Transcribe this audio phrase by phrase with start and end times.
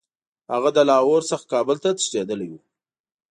[0.51, 2.59] هغه له لاهور څخه کابل ته تښتېتدلی وو.